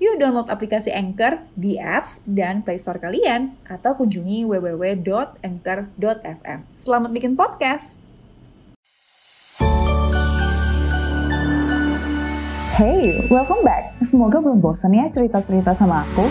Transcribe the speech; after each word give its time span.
Yuk 0.00 0.16
download 0.16 0.48
aplikasi 0.48 0.88
Anchor 0.96 1.44
di 1.52 1.76
apps 1.76 2.24
dan 2.24 2.64
Play 2.64 2.80
Store 2.80 2.96
kalian 2.96 3.52
atau 3.68 3.92
kunjungi 4.00 4.48
www.anchor.fm. 4.48 6.58
Selamat 6.80 7.12
bikin 7.12 7.36
podcast. 7.36 8.00
Hey, 12.80 13.28
welcome 13.28 13.60
back. 13.60 13.92
Semoga 14.00 14.40
belum 14.40 14.64
bosan 14.64 14.96
ya 14.96 15.12
cerita-cerita 15.12 15.76
sama 15.76 16.08
aku. 16.08 16.24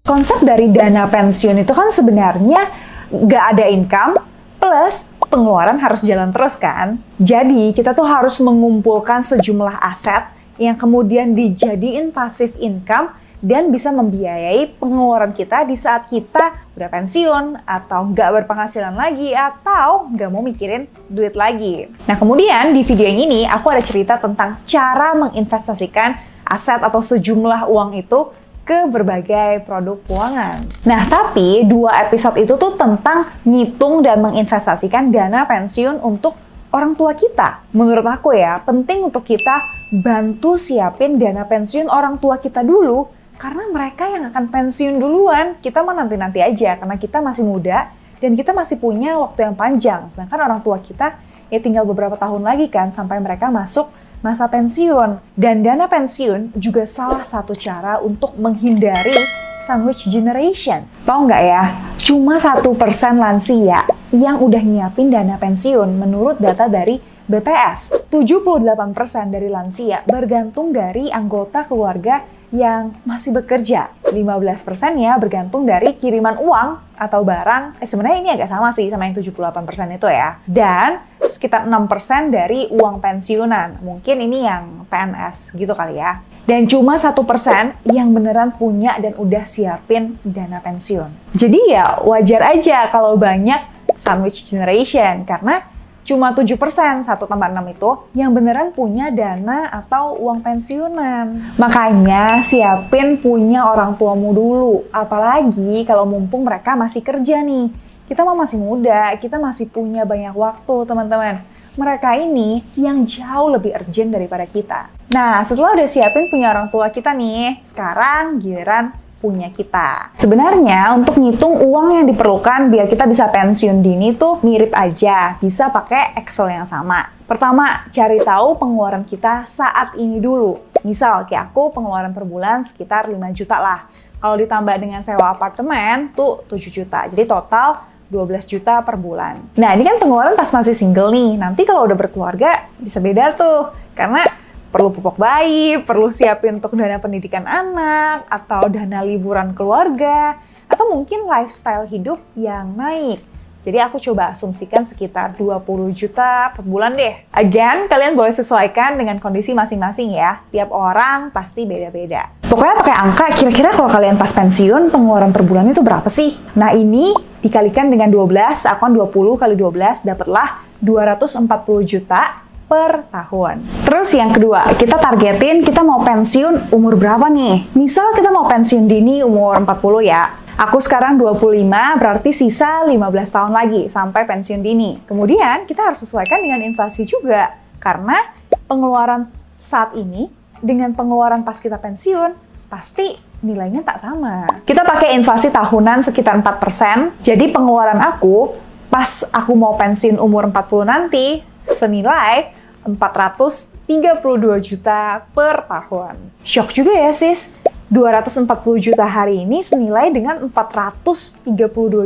Konsep 0.00 0.40
dari 0.48 0.72
dana 0.72 1.12
pensiun 1.12 1.60
itu 1.60 1.76
kan 1.76 1.92
sebenarnya 1.92 2.72
nggak 3.12 3.44
ada 3.52 3.68
income 3.68 4.16
plus 4.56 5.11
pengeluaran 5.32 5.80
harus 5.80 6.04
jalan 6.04 6.28
terus 6.28 6.60
kan. 6.60 7.00
Jadi 7.16 7.72
kita 7.72 7.96
tuh 7.96 8.04
harus 8.04 8.36
mengumpulkan 8.44 9.24
sejumlah 9.24 9.80
aset 9.80 10.28
yang 10.60 10.76
kemudian 10.76 11.32
dijadiin 11.32 12.12
passive 12.12 12.52
income 12.60 13.16
dan 13.42 13.74
bisa 13.74 13.90
membiayai 13.90 14.78
pengeluaran 14.78 15.34
kita 15.34 15.66
di 15.66 15.74
saat 15.74 16.06
kita 16.06 16.54
udah 16.78 16.88
pensiun 16.92 17.66
atau 17.66 18.06
nggak 18.14 18.44
berpenghasilan 18.44 18.94
lagi 18.94 19.34
atau 19.34 20.06
nggak 20.14 20.30
mau 20.30 20.44
mikirin 20.46 20.86
duit 21.10 21.34
lagi. 21.34 21.90
Nah 22.06 22.14
kemudian 22.14 22.70
di 22.70 22.86
video 22.86 23.08
yang 23.10 23.20
ini 23.26 23.40
aku 23.48 23.72
ada 23.74 23.82
cerita 23.82 24.14
tentang 24.20 24.62
cara 24.62 25.18
menginvestasikan 25.18 26.14
aset 26.46 26.78
atau 26.84 27.02
sejumlah 27.02 27.66
uang 27.66 27.98
itu 27.98 28.30
ke 28.62 28.86
berbagai 28.86 29.66
produk 29.66 29.98
keuangan. 30.06 30.62
Nah, 30.86 31.02
tapi 31.10 31.66
dua 31.66 32.06
episode 32.06 32.38
itu 32.38 32.54
tuh 32.54 32.78
tentang 32.78 33.30
ngitung 33.42 34.00
dan 34.06 34.22
menginvestasikan 34.22 35.10
dana 35.10 35.42
pensiun 35.44 35.98
untuk 35.98 36.38
orang 36.72 36.96
tua 36.96 37.12
kita. 37.12 37.66
Menurut 37.74 38.06
aku 38.06 38.32
ya, 38.32 38.62
penting 38.62 39.06
untuk 39.06 39.26
kita 39.26 39.70
bantu 39.92 40.56
siapin 40.56 41.20
dana 41.20 41.44
pensiun 41.44 41.90
orang 41.90 42.16
tua 42.16 42.40
kita 42.40 42.64
dulu 42.64 43.10
karena 43.36 43.66
mereka 43.68 44.06
yang 44.08 44.30
akan 44.30 44.44
pensiun 44.48 44.96
duluan. 44.96 45.58
Kita 45.58 45.82
mah 45.82 45.98
nanti-nanti 45.98 46.40
aja 46.40 46.78
karena 46.78 46.96
kita 46.96 47.18
masih 47.18 47.44
muda 47.44 47.90
dan 48.22 48.38
kita 48.38 48.54
masih 48.54 48.78
punya 48.78 49.18
waktu 49.18 49.50
yang 49.50 49.54
panjang. 49.58 50.06
Sedangkan 50.14 50.38
orang 50.48 50.60
tua 50.62 50.78
kita 50.78 51.18
ya 51.52 51.58
tinggal 51.60 51.84
beberapa 51.84 52.16
tahun 52.16 52.46
lagi 52.46 52.70
kan 52.72 52.94
sampai 52.94 53.20
mereka 53.20 53.52
masuk 53.52 53.92
masa 54.22 54.48
pensiun. 54.48 55.18
Dan 55.34 55.66
dana 55.66 55.90
pensiun 55.90 56.54
juga 56.56 56.86
salah 56.88 57.26
satu 57.26 57.52
cara 57.52 57.98
untuk 58.00 58.38
menghindari 58.38 59.14
sandwich 59.62 60.06
generation. 60.10 60.86
Tahu 61.06 61.30
nggak 61.30 61.42
ya, 61.42 61.64
cuma 62.02 62.38
satu 62.38 62.74
persen 62.74 63.18
lansia 63.18 63.86
yang 64.10 64.42
udah 64.42 64.62
nyiapin 64.62 65.10
dana 65.10 65.38
pensiun 65.38 65.98
menurut 65.98 66.38
data 66.42 66.66
dari 66.66 66.98
BPS. 67.26 68.10
78% 68.10 69.30
dari 69.30 69.46
lansia 69.46 70.02
bergantung 70.04 70.74
dari 70.74 71.08
anggota 71.08 71.64
keluarga 71.64 72.41
yang 72.52 72.92
masih 73.08 73.32
bekerja. 73.32 73.90
15% 74.12 75.00
ya 75.00 75.16
bergantung 75.16 75.64
dari 75.64 75.96
kiriman 75.96 76.36
uang 76.36 76.94
atau 76.94 77.24
barang. 77.24 77.80
Eh 77.80 77.88
sebenarnya 77.88 78.18
ini 78.20 78.30
agak 78.36 78.52
sama 78.52 78.70
sih 78.76 78.92
sama 78.92 79.08
yang 79.08 79.16
78% 79.16 79.96
itu 79.96 80.06
ya. 80.12 80.38
Dan 80.44 81.00
sekitar 81.24 81.64
6% 81.64 82.28
dari 82.28 82.68
uang 82.68 83.00
pensiunan. 83.00 83.80
Mungkin 83.80 84.16
ini 84.20 84.44
yang 84.44 84.84
PNS 84.86 85.56
gitu 85.56 85.72
kali 85.72 85.96
ya. 85.98 86.20
Dan 86.44 86.68
cuma 86.68 86.98
satu 86.98 87.24
persen 87.24 87.72
yang 87.88 88.12
beneran 88.12 88.52
punya 88.58 88.98
dan 89.00 89.14
udah 89.16 89.46
siapin 89.48 90.18
dana 90.26 90.60
pensiun. 90.60 91.32
Jadi 91.32 91.72
ya 91.72 92.02
wajar 92.02 92.52
aja 92.52 92.90
kalau 92.90 93.14
banyak 93.14 93.72
sandwich 93.96 94.50
generation 94.50 95.22
karena 95.22 95.62
cuma 96.02 96.34
7% 96.34 97.06
satu 97.06 97.24
tambah 97.30 97.48
6 97.48 97.74
itu 97.74 97.90
yang 98.18 98.34
beneran 98.34 98.74
punya 98.74 99.08
dana 99.14 99.70
atau 99.70 100.18
uang 100.18 100.42
pensiunan. 100.42 101.54
Makanya 101.58 102.42
siapin 102.42 103.18
punya 103.22 103.66
orang 103.70 103.94
tuamu 103.94 104.34
dulu. 104.34 104.74
Apalagi 104.90 105.86
kalau 105.86 106.06
mumpung 106.06 106.42
mereka 106.42 106.74
masih 106.74 107.00
kerja 107.00 107.40
nih. 107.42 107.70
Kita 108.06 108.26
mah 108.26 108.36
masih 108.36 108.60
muda, 108.60 109.14
kita 109.16 109.40
masih 109.40 109.70
punya 109.72 110.02
banyak 110.04 110.34
waktu 110.36 110.74
teman-teman. 110.84 111.40
Mereka 111.72 112.20
ini 112.20 112.60
yang 112.76 113.08
jauh 113.08 113.48
lebih 113.48 113.72
urgent 113.72 114.12
daripada 114.12 114.44
kita. 114.44 114.92
Nah, 115.08 115.40
setelah 115.40 115.72
udah 115.72 115.88
siapin 115.88 116.28
punya 116.28 116.52
orang 116.52 116.68
tua 116.68 116.92
kita 116.92 117.16
nih, 117.16 117.64
sekarang 117.64 118.36
giliran 118.36 118.92
punya 119.22 119.54
kita. 119.54 120.10
Sebenarnya 120.18 120.98
untuk 120.98 121.14
ngitung 121.22 121.62
uang 121.62 122.02
yang 122.02 122.06
diperlukan 122.10 122.74
biar 122.74 122.90
kita 122.90 123.06
bisa 123.06 123.30
pensiun 123.30 123.78
dini 123.78 124.18
tuh 124.18 124.42
mirip 124.42 124.74
aja, 124.74 125.38
bisa 125.38 125.70
pakai 125.70 126.18
Excel 126.18 126.50
yang 126.50 126.66
sama. 126.66 127.06
Pertama, 127.22 127.86
cari 127.94 128.18
tahu 128.18 128.58
pengeluaran 128.58 129.06
kita 129.06 129.46
saat 129.46 129.94
ini 129.94 130.18
dulu. 130.18 130.58
Misal 130.82 131.30
kayak 131.30 131.54
aku 131.54 131.70
pengeluaran 131.70 132.10
per 132.10 132.26
bulan 132.26 132.66
sekitar 132.66 133.06
5 133.06 133.14
juta 133.30 133.62
lah. 133.62 133.86
Kalau 134.18 134.34
ditambah 134.34 134.74
dengan 134.82 135.00
sewa 135.06 135.30
apartemen 135.30 136.10
tuh 136.18 136.42
7 136.50 136.58
juta. 136.74 137.06
Jadi 137.06 137.22
total 137.24 137.78
12 138.12 138.44
juta 138.44 138.84
per 138.84 139.00
bulan. 139.00 139.40
Nah, 139.56 139.72
ini 139.72 139.88
kan 139.88 139.96
pengeluaran 139.96 140.36
pas 140.36 140.52
masih 140.52 140.76
single 140.76 141.08
nih. 141.08 141.40
Nanti 141.40 141.64
kalau 141.64 141.88
udah 141.88 141.96
berkeluarga 141.96 142.68
bisa 142.76 143.00
beda 143.00 143.32
tuh. 143.32 143.72
Karena 143.96 144.28
perlu 144.72 144.88
pupuk 144.88 145.20
bayi, 145.20 145.76
perlu 145.84 146.08
siapin 146.08 146.56
untuk 146.56 146.72
dana 146.72 146.96
pendidikan 146.96 147.44
anak, 147.44 148.24
atau 148.32 148.72
dana 148.72 149.04
liburan 149.04 149.52
keluarga, 149.52 150.40
atau 150.64 150.88
mungkin 150.88 151.28
lifestyle 151.28 151.84
hidup 151.84 152.16
yang 152.32 152.72
naik. 152.72 153.20
Jadi 153.62 153.78
aku 153.78 154.02
coba 154.02 154.34
asumsikan 154.34 154.82
sekitar 154.82 155.38
20 155.38 155.94
juta 155.94 156.50
per 156.50 156.66
bulan 156.66 156.98
deh. 156.98 157.14
Again, 157.30 157.86
kalian 157.86 158.18
boleh 158.18 158.34
sesuaikan 158.34 158.98
dengan 158.98 159.22
kondisi 159.22 159.54
masing-masing 159.54 160.18
ya. 160.18 160.42
Tiap 160.50 160.74
orang 160.74 161.30
pasti 161.30 161.62
beda-beda. 161.62 162.26
Pokoknya 162.42 162.74
pakai 162.82 162.96
angka, 162.98 163.24
kira-kira 163.38 163.70
kalau 163.70 163.86
kalian 163.86 164.18
pas 164.18 164.34
pensiun, 164.34 164.90
pengeluaran 164.90 165.30
per 165.30 165.46
bulan 165.46 165.70
itu 165.70 165.78
berapa 165.78 166.10
sih? 166.10 166.34
Nah 166.58 166.74
ini 166.74 167.14
dikalikan 167.38 167.86
dengan 167.86 168.10
12, 168.10 168.66
akan 168.66 168.98
20 168.98 169.38
kali 169.38 169.54
12, 169.54 170.10
dapatlah 170.10 170.58
240 170.82 171.46
juta 171.86 172.42
per 172.72 173.04
tahun. 173.12 173.60
Terus 173.84 174.08
yang 174.16 174.32
kedua, 174.32 174.64
kita 174.80 174.96
targetin 174.96 175.60
kita 175.60 175.84
mau 175.84 176.00
pensiun 176.00 176.72
umur 176.72 176.96
berapa 176.96 177.28
nih? 177.28 177.76
Misal 177.76 178.16
kita 178.16 178.32
mau 178.32 178.48
pensiun 178.48 178.88
dini 178.88 179.20
umur 179.20 179.60
40 179.60 180.00
ya. 180.00 180.40
Aku 180.56 180.80
sekarang 180.80 181.20
25, 181.20 181.68
berarti 182.00 182.32
sisa 182.32 182.88
15 182.88 182.96
tahun 183.28 183.52
lagi 183.52 183.92
sampai 183.92 184.24
pensiun 184.24 184.64
dini. 184.64 185.04
Kemudian 185.04 185.68
kita 185.68 185.92
harus 185.92 186.00
sesuaikan 186.00 186.40
dengan 186.40 186.64
inflasi 186.64 187.04
juga. 187.04 187.60
Karena 187.76 188.16
pengeluaran 188.64 189.28
saat 189.60 189.92
ini 189.92 190.32
dengan 190.64 190.96
pengeluaran 190.96 191.44
pas 191.44 191.60
kita 191.60 191.76
pensiun 191.76 192.32
pasti 192.72 193.12
nilainya 193.44 193.84
tak 193.84 194.00
sama. 194.00 194.48
Kita 194.64 194.80
pakai 194.80 195.12
inflasi 195.12 195.52
tahunan 195.52 196.08
sekitar 196.08 196.40
4%, 196.40 197.20
jadi 197.20 197.52
pengeluaran 197.52 198.00
aku 198.00 198.56
pas 198.88 199.28
aku 199.28 199.52
mau 199.52 199.76
pensiun 199.76 200.16
umur 200.16 200.48
40 200.48 200.88
nanti 200.88 201.44
senilai 201.68 202.61
432 202.84 204.58
juta 204.62 205.22
per 205.30 205.66
tahun. 205.66 206.14
Shock 206.42 206.74
juga 206.74 206.92
ya 206.92 207.10
sis. 207.14 207.54
240 207.92 208.48
juta 208.80 209.04
hari 209.04 209.44
ini 209.44 209.60
senilai 209.60 210.08
dengan 210.08 210.48
432 210.48 211.44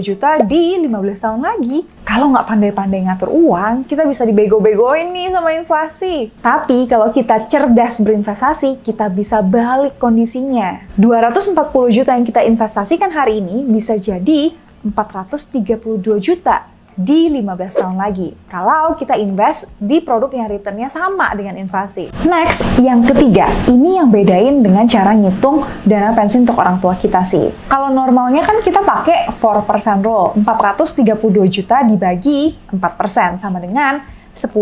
juta 0.03 0.35
di 0.43 0.83
15 0.83 0.91
tahun 1.23 1.41
lagi. 1.47 1.87
Kalau 2.03 2.35
nggak 2.35 2.43
pandai-pandai 2.43 3.07
ngatur 3.07 3.31
uang, 3.31 3.87
kita 3.87 4.03
bisa 4.03 4.27
dibego-begoin 4.27 5.15
nih 5.15 5.31
sama 5.31 5.55
inflasi. 5.55 6.35
Tapi 6.43 6.91
kalau 6.91 7.15
kita 7.15 7.47
cerdas 7.47 8.03
berinvestasi, 8.03 8.83
kita 8.83 9.07
bisa 9.07 9.39
balik 9.47 9.95
kondisinya. 10.03 10.83
240 10.99 11.55
juta 11.95 12.19
yang 12.19 12.27
kita 12.27 12.43
investasikan 12.43 13.15
hari 13.15 13.39
ini 13.39 13.63
bisa 13.63 13.95
jadi 13.95 14.59
432 14.83 16.19
juta 16.19 16.76
di 16.97 17.29
15 17.29 17.77
tahun 17.77 17.97
lagi. 18.01 18.33
Kalau 18.49 18.97
kita 18.97 19.21
invest 19.21 19.77
di 19.85 20.01
produk 20.01 20.33
yang 20.33 20.49
returnnya 20.49 20.89
sama 20.89 21.29
dengan 21.37 21.61
inflasi. 21.61 22.09
Next, 22.25 22.81
yang 22.81 23.05
ketiga, 23.05 23.53
ini 23.69 24.01
yang 24.01 24.09
bedain 24.09 24.65
dengan 24.65 24.89
cara 24.89 25.13
ngitung 25.13 25.63
dana 25.85 26.17
pensiun 26.17 26.49
untuk 26.49 26.57
orang 26.57 26.81
tua 26.81 26.97
kita 26.97 27.23
sih. 27.29 27.53
Kalau 27.69 27.93
normalnya 27.93 28.43
kan 28.43 28.65
kita 28.65 28.81
pakai 28.81 29.29
4% 29.29 30.01
rule, 30.01 30.41
432 30.41 31.53
juta 31.53 31.85
dibagi 31.85 32.57
4% 32.73 33.45
sama 33.45 33.61
dengan 33.61 34.01
10,8 34.37 34.53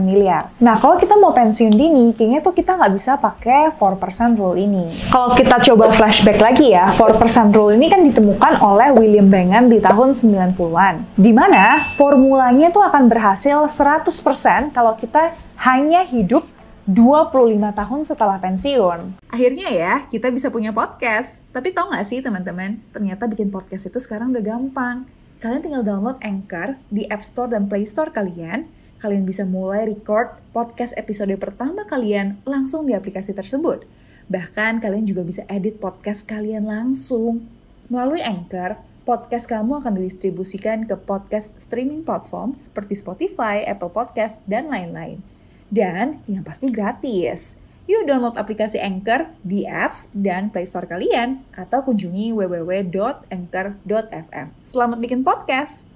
miliar. 0.00 0.54
Nah, 0.62 0.78
kalau 0.78 0.96
kita 0.96 1.18
mau 1.18 1.34
pensiun 1.34 1.74
dini, 1.74 2.14
kayaknya 2.14 2.40
tuh 2.40 2.54
kita 2.54 2.78
nggak 2.78 2.94
bisa 2.94 3.18
pakai 3.18 3.74
4% 3.74 4.38
rule 4.38 4.56
ini. 4.56 4.94
Kalau 5.10 5.34
kita 5.34 5.58
coba 5.60 5.90
flashback 5.90 6.38
lagi 6.38 6.72
ya, 6.72 6.94
4% 6.94 7.50
rule 7.50 7.74
ini 7.74 7.90
kan 7.90 8.00
ditemukan 8.06 8.62
oleh 8.62 8.94
William 8.94 9.26
Bengen 9.26 9.66
di 9.66 9.82
tahun 9.82 10.14
90-an. 10.14 11.18
Di 11.18 11.34
mana 11.34 11.82
formulanya 11.98 12.70
tuh 12.70 12.86
akan 12.86 13.10
berhasil 13.10 13.66
100% 13.66 14.70
kalau 14.70 14.94
kita 14.94 15.34
hanya 15.66 16.06
hidup 16.06 16.46
25 16.86 17.58
tahun 17.74 18.00
setelah 18.06 18.38
pensiun. 18.38 19.18
Akhirnya 19.26 19.68
ya, 19.74 20.06
kita 20.06 20.30
bisa 20.30 20.54
punya 20.54 20.70
podcast. 20.70 21.42
Tapi 21.50 21.74
tau 21.74 21.90
gak 21.90 22.06
sih 22.06 22.22
teman-teman, 22.22 22.78
ternyata 22.94 23.26
bikin 23.26 23.50
podcast 23.50 23.90
itu 23.90 23.98
sekarang 23.98 24.30
udah 24.30 24.44
gampang. 24.46 25.02
Kalian 25.42 25.60
tinggal 25.66 25.84
download 25.84 26.16
Anchor 26.22 26.78
di 26.88 27.04
App 27.12 27.20
Store 27.20 27.50
dan 27.50 27.66
Play 27.66 27.84
Store 27.84 28.08
kalian. 28.08 28.70
Kalian 28.96 29.28
bisa 29.28 29.44
mulai 29.44 29.84
record 29.84 30.40
podcast 30.56 30.96
episode 30.96 31.36
pertama 31.36 31.84
kalian 31.84 32.40
langsung 32.48 32.88
di 32.88 32.96
aplikasi 32.96 33.36
tersebut. 33.36 33.84
Bahkan 34.26 34.80
kalian 34.80 35.04
juga 35.04 35.22
bisa 35.22 35.44
edit 35.52 35.76
podcast 35.76 36.24
kalian 36.24 36.64
langsung. 36.64 37.44
Melalui 37.92 38.24
Anchor, 38.24 38.80
podcast 39.06 39.46
kamu 39.46 39.78
akan 39.84 40.00
didistribusikan 40.00 40.88
ke 40.88 40.96
podcast 40.98 41.54
streaming 41.60 42.02
platform 42.02 42.58
seperti 42.58 42.98
Spotify, 42.98 43.62
Apple 43.62 43.92
Podcast, 43.92 44.42
dan 44.48 44.72
lain-lain. 44.72 45.22
Dan 45.70 46.24
yang 46.26 46.42
pasti 46.42 46.72
gratis. 46.72 47.62
Yuk 47.86 48.10
download 48.10 48.34
aplikasi 48.34 48.82
Anchor 48.82 49.30
di 49.46 49.62
apps 49.62 50.10
dan 50.10 50.50
Play 50.50 50.66
Store 50.66 50.90
kalian 50.90 51.46
atau 51.54 51.86
kunjungi 51.86 52.34
www.anchor.fm. 52.34 54.46
Selamat 54.66 54.98
bikin 54.98 55.22
podcast! 55.22 55.95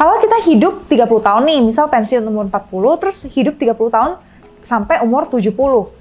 Kalau 0.00 0.16
kita 0.16 0.48
hidup 0.48 0.88
30 0.88 1.12
tahun 1.20 1.42
nih, 1.44 1.60
misal 1.60 1.84
pensiun 1.92 2.24
umur 2.24 2.48
40, 2.48 2.96
terus 3.04 3.20
hidup 3.36 3.60
30 3.60 3.76
tahun 3.92 4.16
sampai 4.64 5.04
umur 5.04 5.28
70, 5.28 5.52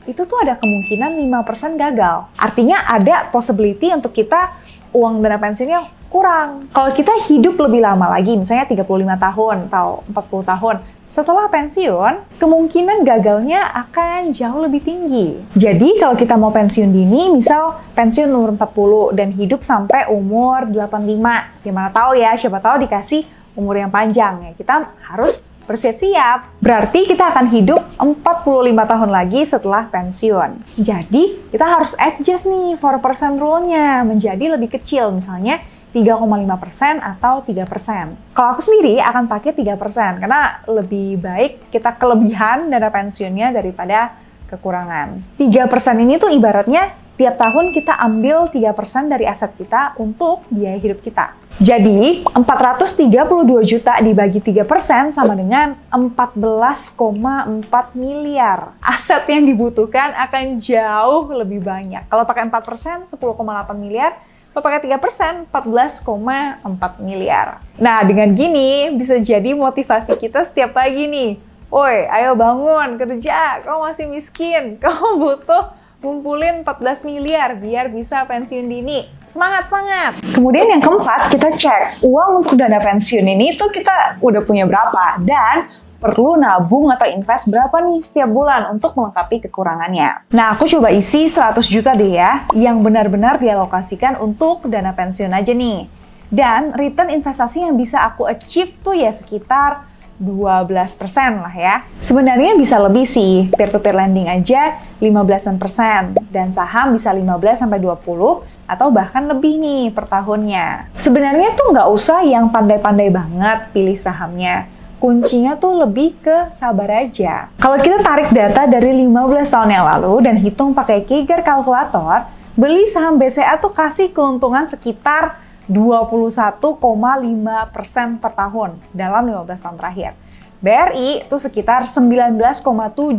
itu 0.07 0.21
tuh 0.23 0.39
ada 0.39 0.55
kemungkinan 0.55 1.19
5% 1.19 1.75
gagal. 1.75 2.31
Artinya 2.39 2.79
ada 2.87 3.27
possibility 3.27 3.91
untuk 3.91 4.15
kita 4.15 4.55
uang 4.95 5.19
dana 5.19 5.35
pensiunnya 5.35 5.83
kurang. 6.07 6.71
Kalau 6.71 6.95
kita 6.95 7.11
hidup 7.27 7.59
lebih 7.59 7.83
lama 7.83 8.07
lagi, 8.07 8.39
misalnya 8.39 8.71
35 8.71 8.87
tahun 9.19 9.55
atau 9.67 9.99
40 10.07 10.47
tahun, 10.47 10.75
setelah 11.11 11.51
pensiun, 11.51 12.39
kemungkinan 12.39 13.03
gagalnya 13.03 13.67
akan 13.83 14.31
jauh 14.31 14.63
lebih 14.63 14.79
tinggi. 14.79 15.43
Jadi 15.59 15.99
kalau 15.99 16.15
kita 16.15 16.39
mau 16.39 16.55
pensiun 16.55 16.87
dini, 16.87 17.35
misal 17.35 17.83
pensiun 17.99 18.31
umur 18.31 18.55
40 18.55 19.19
dan 19.19 19.35
hidup 19.35 19.59
sampai 19.59 20.07
umur 20.07 20.71
85, 20.71 21.67
gimana 21.67 21.91
tahu 21.91 22.15
ya, 22.15 22.31
siapa 22.39 22.63
tahu 22.63 22.87
dikasih 22.87 23.38
umur 23.59 23.75
yang 23.75 23.91
panjang 23.91 24.39
ya. 24.39 24.51
Kita 24.55 24.95
harus 25.11 25.43
bersiap-siap. 25.67 26.63
Berarti 26.63 27.05
kita 27.05 27.29
akan 27.29 27.53
hidup 27.53 27.83
45 28.01 28.73
tahun 28.73 29.09
lagi 29.13 29.45
setelah 29.45 29.85
pensiun. 29.91 30.79
Jadi, 30.81 31.53
kita 31.53 31.65
harus 31.67 31.93
adjust 31.99 32.49
nih 32.49 32.79
4% 32.81 33.37
rule-nya 33.37 34.01
menjadi 34.01 34.57
lebih 34.57 34.79
kecil. 34.79 35.13
Misalnya, 35.13 35.61
3,5% 35.93 37.01
atau 37.01 37.41
3%. 37.45 38.33
Kalau 38.33 38.49
aku 38.53 38.61
sendiri 38.61 39.01
akan 39.01 39.25
pakai 39.25 39.57
3% 39.57 40.21
karena 40.21 40.61
lebih 40.69 41.17
baik 41.17 41.73
kita 41.73 41.97
kelebihan 41.97 42.69
dana 42.69 42.93
pensiunnya 42.93 43.49
daripada 43.49 44.13
kekurangan. 44.53 45.37
3% 45.37 46.05
ini 46.05 46.21
tuh 46.21 46.29
ibaratnya 46.29 46.93
tiap 47.17 47.41
tahun 47.41 47.73
kita 47.73 47.97
ambil 48.05 48.53
3% 48.53 49.09
dari 49.09 49.25
aset 49.25 49.51
kita 49.57 49.97
untuk 49.97 50.45
biaya 50.53 50.77
hidup 50.77 51.01
kita. 51.01 51.33
Jadi, 51.59 52.23
432 52.23 53.67
juta 53.67 53.99
dibagi 53.99 54.39
3% 54.39 55.11
sama 55.11 55.35
dengan 55.35 55.75
14,4 55.91 57.99
miliar. 57.99 58.79
Aset 58.79 59.27
yang 59.27 59.43
dibutuhkan 59.43 60.15
akan 60.15 60.63
jauh 60.63 61.27
lebih 61.35 61.59
banyak. 61.59 62.07
Kalau 62.07 62.23
pakai 62.23 62.47
4%, 62.47 63.11
10,8 63.11 63.75
miliar 63.75 64.15
Lo 64.49 64.65
pakai 64.65 64.81
3%, 64.81 65.45
14,4 65.53 67.05
miliar. 67.05 67.61
Nah, 67.77 68.01
dengan 68.01 68.33
gini 68.33 68.89
bisa 68.97 69.21
jadi 69.21 69.53
motivasi 69.53 70.17
kita 70.17 70.41
setiap 70.49 70.73
pagi 70.73 71.05
nih. 71.05 71.37
Woi, 71.69 72.09
ayo 72.09 72.33
bangun, 72.33 72.97
kerja, 72.97 73.61
kau 73.61 73.85
masih 73.85 74.09
miskin, 74.09 74.73
kau 74.81 75.21
butuh 75.21 75.69
ngumpulin 75.99 76.63
14 76.63 77.03
miliar 77.03 77.59
biar 77.59 77.91
bisa 77.91 78.23
pensiun 78.23 78.71
dini. 78.71 79.03
Semangat, 79.27 79.67
semangat! 79.67 80.15
Kemudian 80.31 80.71
yang 80.71 80.79
keempat, 80.79 81.27
kita 81.27 81.51
cek 81.51 81.81
uang 82.07 82.39
untuk 82.39 82.55
dana 82.55 82.79
pensiun 82.79 83.27
ini 83.27 83.59
tuh 83.59 83.67
kita 83.67 84.17
udah 84.23 84.41
punya 84.47 84.63
berapa. 84.63 85.19
Dan 85.19 85.67
perlu 85.99 86.39
nabung 86.39 86.87
atau 86.87 87.03
invest 87.03 87.51
berapa 87.51 87.75
nih 87.83 87.99
setiap 87.99 88.31
bulan 88.31 88.71
untuk 88.71 88.95
melengkapi 88.95 89.43
kekurangannya. 89.51 90.31
Nah, 90.31 90.55
aku 90.55 90.63
coba 90.71 90.87
isi 90.95 91.27
100 91.27 91.67
juta 91.67 91.91
deh 91.91 92.15
ya, 92.15 92.47
yang 92.55 92.79
benar-benar 92.79 93.35
dialokasikan 93.35 94.15
untuk 94.23 94.71
dana 94.71 94.95
pensiun 94.95 95.35
aja 95.35 95.51
nih. 95.51 95.91
Dan 96.31 96.71
return 96.77 97.11
investasi 97.11 97.67
yang 97.67 97.75
bisa 97.75 97.99
aku 98.05 98.23
achieve 98.23 98.71
tuh 98.79 98.95
ya 98.95 99.11
sekitar 99.11 99.88
12% 100.19 101.39
lah 101.39 101.55
ya. 101.55 101.75
Sebenarnya 102.03 102.59
bisa 102.59 102.75
lebih 102.77 103.07
sih, 103.07 103.47
peer-to-peer 103.55 103.95
lending 103.95 104.27
aja 104.27 104.83
15% 104.99 106.19
dan 106.29 106.51
saham 106.51 106.93
bisa 106.93 107.15
15 107.15 107.63
sampai 107.65 107.79
20 107.79 108.43
atau 108.67 108.87
bahkan 108.91 109.23
lebih 109.25 109.57
nih 109.57 109.95
per 109.95 110.05
tahunnya. 110.11 110.91
Sebenarnya 110.99 111.55
tuh 111.55 111.71
nggak 111.71 111.89
usah 111.89 112.21
yang 112.27 112.51
pandai-pandai 112.51 113.09
banget 113.09 113.59
pilih 113.71 113.95
sahamnya 113.95 114.67
kuncinya 114.99 115.55
tuh 115.55 115.79
lebih 115.79 116.19
ke 116.19 116.53
sabar 116.59 117.07
aja. 117.07 117.47
Kalau 117.55 117.79
kita 117.79 118.03
tarik 118.03 118.35
data 118.35 118.67
dari 118.67 118.91
15 119.07 119.47
tahun 119.47 119.71
yang 119.71 119.87
lalu 119.87 120.27
dan 120.27 120.35
hitung 120.35 120.75
pakai 120.75 121.07
Kiger 121.07 121.39
kalkulator, 121.39 122.27
beli 122.59 122.83
saham 122.85 123.15
BCA 123.15 123.55
tuh 123.63 123.71
kasih 123.71 124.11
keuntungan 124.11 124.67
sekitar 124.67 125.39
21,5% 125.69 128.17
per 128.17 128.31
tahun 128.33 128.81
dalam 128.91 129.23
15 129.29 129.63
tahun 129.63 129.77
terakhir. 129.77 130.11
BRI 130.59 131.23
itu 131.23 131.39
sekitar 131.39 131.87
19,7% 131.87 133.15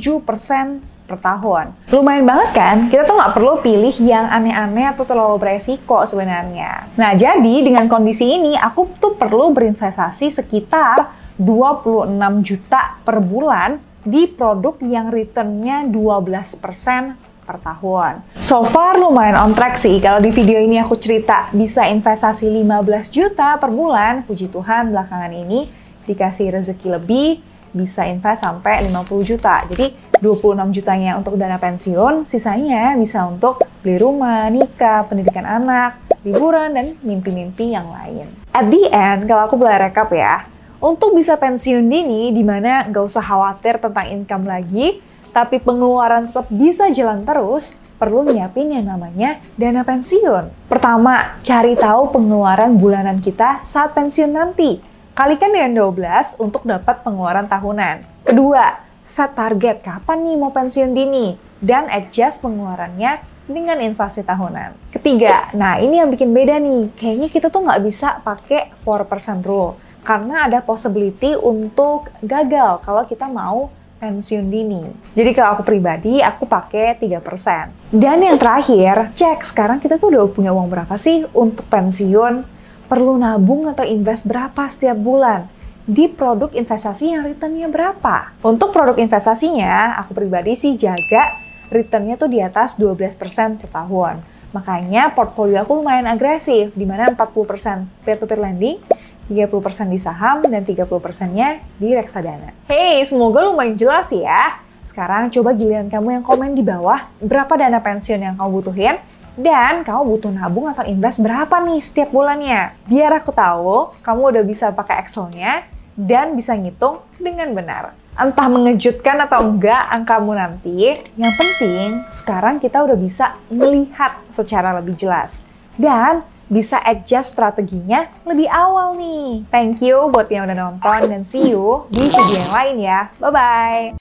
per 1.09 1.17
tahun. 1.17 1.73
Lumayan 1.89 2.29
banget 2.29 2.51
kan? 2.53 2.77
Kita 2.93 3.09
tuh 3.09 3.17
nggak 3.17 3.33
perlu 3.33 3.65
pilih 3.65 3.97
yang 3.97 4.29
aneh-aneh 4.29 4.93
atau 4.93 5.09
terlalu 5.09 5.41
beresiko 5.41 6.05
sebenarnya. 6.05 6.93
Nah, 7.01 7.17
jadi 7.17 7.65
dengan 7.65 7.89
kondisi 7.89 8.29
ini, 8.29 8.61
aku 8.61 8.93
tuh 9.01 9.17
perlu 9.17 9.57
berinvestasi 9.57 10.29
sekitar 10.29 11.17
26 11.41 12.13
juta 12.45 13.01
per 13.01 13.25
bulan 13.25 13.81
di 14.05 14.29
produk 14.29 14.77
yang 14.85 15.09
returnnya 15.09 15.89
12% 15.89 17.30
per 17.51 17.59
tahun. 17.59 18.23
So 18.39 18.63
far 18.63 18.95
lumayan 18.95 19.35
on 19.35 19.51
track 19.59 19.75
sih. 19.75 19.99
Kalau 19.99 20.23
di 20.23 20.31
video 20.31 20.63
ini 20.63 20.79
aku 20.79 20.95
cerita 20.95 21.51
bisa 21.51 21.91
investasi 21.91 22.47
15 22.47 23.11
juta 23.11 23.59
per 23.59 23.75
bulan, 23.75 24.23
puji 24.23 24.47
Tuhan 24.55 24.95
belakangan 24.95 25.35
ini 25.35 25.67
dikasih 26.07 26.55
rezeki 26.55 26.89
lebih, 26.95 27.43
bisa 27.75 28.07
invest 28.07 28.47
sampai 28.47 28.87
50 28.87 29.27
juta. 29.27 29.67
Jadi 29.67 29.91
26 30.23 30.71
jutanya 30.71 31.19
untuk 31.19 31.35
dana 31.35 31.59
pensiun, 31.59 32.23
sisanya 32.23 32.95
bisa 32.95 33.27
untuk 33.27 33.67
beli 33.81 33.99
rumah, 33.99 34.47
nikah, 34.53 35.09
pendidikan 35.09 35.49
anak, 35.49 35.99
liburan, 36.23 36.77
dan 36.77 36.93
mimpi-mimpi 37.01 37.73
yang 37.73 37.89
lain. 37.89 38.29
At 38.53 38.69
the 38.69 38.93
end, 38.93 39.25
kalau 39.25 39.49
aku 39.49 39.57
boleh 39.57 39.81
rekap 39.81 40.13
ya, 40.13 40.45
untuk 40.77 41.17
bisa 41.17 41.41
pensiun 41.41 41.89
dini, 41.89 42.37
di 42.37 42.45
mana 42.45 42.85
nggak 42.85 43.05
usah 43.05 43.25
khawatir 43.25 43.81
tentang 43.81 44.13
income 44.13 44.45
lagi, 44.45 45.01
tapi 45.31 45.63
pengeluaran 45.63 46.31
tetap 46.31 46.47
bisa 46.51 46.91
jalan 46.91 47.23
terus, 47.23 47.79
perlu 48.01 48.25
nyiapin 48.25 48.73
yang 48.73 48.89
namanya 48.89 49.39
dana 49.55 49.85
pensiun. 49.85 50.71
Pertama, 50.71 51.39
cari 51.45 51.77
tahu 51.77 52.11
pengeluaran 52.15 52.81
bulanan 52.81 53.21
kita 53.21 53.63
saat 53.63 53.93
pensiun 53.93 54.33
nanti. 54.33 54.81
Kalikan 55.13 55.53
dengan 55.53 55.93
12 55.93 56.41
untuk 56.41 56.65
dapat 56.65 57.05
pengeluaran 57.05 57.45
tahunan. 57.45 58.25
Kedua, 58.25 58.81
set 59.05 59.37
target 59.37 59.85
kapan 59.85 60.25
nih 60.25 60.37
mau 60.39 60.49
pensiun 60.55 60.97
dini 60.97 61.35
dan 61.61 61.91
adjust 61.93 62.41
pengeluarannya 62.41 63.21
dengan 63.51 63.83
inflasi 63.83 64.23
tahunan. 64.23 64.95
Ketiga, 64.95 65.51
nah 65.53 65.77
ini 65.77 66.01
yang 66.01 66.09
bikin 66.09 66.31
beda 66.31 66.57
nih. 66.63 66.95
Kayaknya 66.97 67.29
kita 67.29 67.47
tuh 67.51 67.67
nggak 67.67 67.83
bisa 67.85 68.23
pakai 68.23 68.73
4% 68.81 69.45
rule 69.45 69.77
karena 70.01 70.49
ada 70.49 70.65
possibility 70.65 71.37
untuk 71.37 72.09
gagal 72.25 72.81
kalau 72.81 73.05
kita 73.05 73.29
mau 73.29 73.69
pensiun 74.01 74.49
dini. 74.49 74.83
Jadi 75.13 75.31
kalau 75.37 75.61
aku 75.61 75.69
pribadi, 75.69 76.25
aku 76.25 76.49
pakai 76.49 76.97
3%. 76.97 77.93
Dan 77.93 78.25
yang 78.25 78.41
terakhir, 78.41 79.13
cek 79.13 79.45
sekarang 79.45 79.79
kita 79.79 80.01
tuh 80.01 80.17
udah 80.17 80.25
punya 80.33 80.51
uang 80.57 80.73
berapa 80.73 80.97
sih 80.97 81.29
untuk 81.37 81.69
pensiun? 81.69 82.43
Perlu 82.89 83.21
nabung 83.21 83.69
atau 83.69 83.85
invest 83.85 84.25
berapa 84.27 84.67
setiap 84.67 84.97
bulan? 84.99 85.47
Di 85.85 86.09
produk 86.09 86.51
investasi 86.51 87.13
yang 87.13 87.23
returnnya 87.29 87.69
berapa? 87.69 88.35
Untuk 88.41 88.73
produk 88.73 88.97
investasinya, 88.97 90.01
aku 90.01 90.17
pribadi 90.17 90.57
sih 90.57 90.75
jaga 90.81 91.37
returnnya 91.71 92.19
tuh 92.19 92.33
di 92.33 92.43
atas 92.43 92.81
12% 92.81 93.61
per 93.63 93.69
tahun. 93.71 94.25
Makanya 94.51 95.15
portfolio 95.15 95.63
aku 95.63 95.79
lumayan 95.79 96.11
agresif, 96.11 96.75
di 96.75 96.83
mana 96.83 97.15
40% 97.15 97.87
peer-to-peer 98.03 98.41
lending, 98.43 98.83
30% 99.31 99.95
di 99.95 100.03
saham, 100.03 100.43
dan 100.43 100.67
30%-nya 100.67 101.63
di 101.79 101.95
reksadana. 101.95 102.51
Hey, 102.67 103.07
semoga 103.07 103.47
lumayan 103.47 103.79
jelas 103.79 104.11
ya. 104.11 104.59
Sekarang 104.91 105.31
coba 105.31 105.55
giliran 105.55 105.87
kamu 105.87 106.19
yang 106.19 106.25
komen 106.27 106.59
di 106.59 106.67
bawah, 106.67 107.07
berapa 107.23 107.55
dana 107.55 107.79
pensiun 107.79 108.19
yang 108.19 108.35
kamu 108.35 108.51
butuhin, 108.59 108.99
dan 109.39 109.87
kamu 109.87 110.03
butuh 110.03 110.35
nabung 110.35 110.67
atau 110.67 110.83
invest 110.83 111.23
berapa 111.23 111.63
nih 111.63 111.79
setiap 111.79 112.11
bulannya. 112.11 112.75
Biar 112.91 113.15
aku 113.23 113.31
tahu, 113.31 113.95
kamu 114.03 114.23
udah 114.35 114.43
bisa 114.43 114.75
pakai 114.75 115.07
Excel-nya, 115.07 115.71
dan 115.95 116.35
bisa 116.35 116.59
ngitung 116.59 117.07
dengan 117.23 117.55
benar. 117.55 117.95
Entah 118.19 118.51
mengejutkan 118.51 119.23
atau 119.23 119.47
enggak 119.47 119.87
angkamu 119.95 120.35
nanti, 120.35 120.93
yang 121.15 121.33
penting 121.39 122.03
sekarang 122.11 122.59
kita 122.59 122.83
udah 122.83 122.99
bisa 122.99 123.39
melihat 123.47 124.19
secara 124.35 124.75
lebih 124.77 124.99
jelas. 124.99 125.47
Dan 125.79 126.27
bisa 126.51 126.83
adjust 126.83 127.39
strateginya 127.39 128.11
lebih 128.27 128.51
awal 128.51 128.99
nih. 128.99 129.47
Thank 129.55 129.81
you 129.81 130.11
buat 130.11 130.27
yang 130.29 130.51
udah 130.51 130.59
nonton 130.59 131.01
dan 131.07 131.23
see 131.23 131.55
you 131.55 131.87
di 131.89 132.11
video 132.11 132.27
yang 132.35 132.53
lain 132.53 132.77
ya. 132.83 133.01
Bye-bye! 133.23 134.00